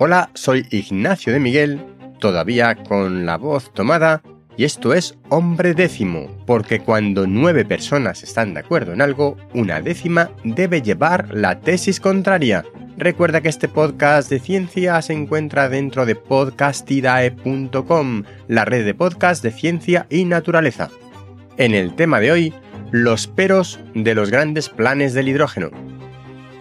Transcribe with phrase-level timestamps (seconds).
[0.00, 1.84] Hola, soy Ignacio de Miguel,
[2.20, 4.22] todavía con la voz tomada,
[4.56, 9.80] y esto es Hombre Décimo, porque cuando nueve personas están de acuerdo en algo, una
[9.80, 12.64] décima debe llevar la tesis contraria.
[12.96, 19.42] Recuerda que este podcast de ciencia se encuentra dentro de podcastidae.com, la red de podcast
[19.42, 20.90] de ciencia y naturaleza.
[21.56, 22.54] En el tema de hoy,
[22.92, 25.97] los peros de los grandes planes del hidrógeno.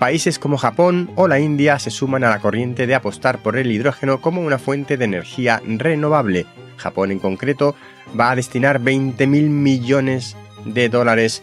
[0.00, 3.70] Países como Japón o la India se suman a la corriente de apostar por el
[3.70, 6.46] hidrógeno como una fuente de energía renovable.
[6.78, 7.76] Japón en concreto
[8.18, 11.42] va a destinar 20.000 millones de dólares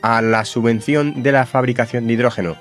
[0.00, 2.56] a la subvención de la fabricación de hidrógeno.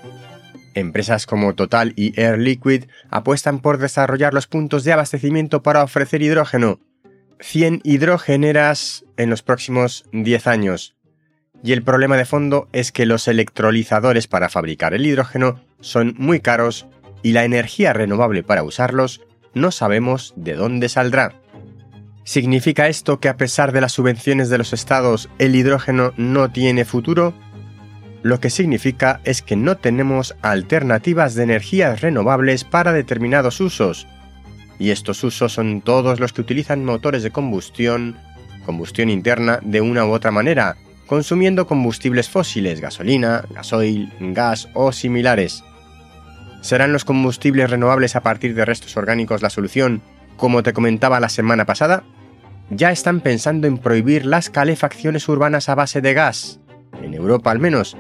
[0.74, 6.22] Empresas como Total y Air Liquid apuestan por desarrollar los puntos de abastecimiento para ofrecer
[6.22, 6.82] hidrógeno.
[7.40, 10.97] 100 hidrogeneras en los próximos 10 años.
[11.64, 16.40] Y el problema de fondo es que los electrolizadores para fabricar el hidrógeno son muy
[16.40, 16.88] caros
[17.24, 19.22] y la energía renovable para usarlos
[19.54, 21.34] no sabemos de dónde saldrá.
[22.24, 26.86] ¿Significa esto que a pesar de las subvenciones de los estados el hidrógeno no tiene
[26.86, 27.34] futuro?
[28.22, 34.08] Lo que significa es que no tenemos alternativas de energías renovables para determinados usos.
[34.80, 38.18] Y estos usos son todos los que utilizan motores de combustión,
[38.66, 40.76] combustión interna de una u otra manera,
[41.08, 45.64] consumiendo combustibles fósiles, gasolina, gasoil, gas o similares.
[46.62, 50.02] ¿Serán los combustibles renovables a partir de restos orgánicos la solución,
[50.36, 52.04] como te comentaba la semana pasada?
[52.70, 56.60] Ya están pensando en prohibir las calefacciones urbanas a base de gas,
[57.02, 57.96] en Europa al menos,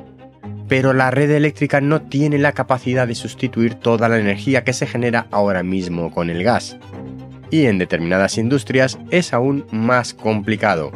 [0.68, 4.86] pero la red eléctrica no tiene la capacidad de sustituir toda la energía que se
[4.86, 6.78] genera ahora mismo con el gas.
[7.50, 10.92] Y en determinadas industrias es aún más complicado.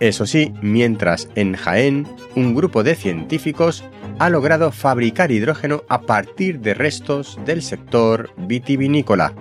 [0.00, 3.84] Eso sí, mientras en Jaén, un grupo de científicos
[4.18, 9.32] ha logrado fabricar hidrógeno a partir de restos del sector vitivinícola.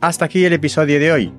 [0.00, 1.32] Hasta aquí el episodio de hoy.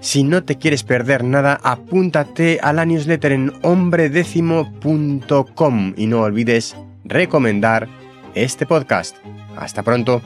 [0.00, 6.76] Si no te quieres perder nada, apúntate a la newsletter en hombredécimo.com y no olvides
[7.04, 7.88] recomendar
[8.34, 9.16] este podcast.
[9.56, 10.22] Hasta pronto.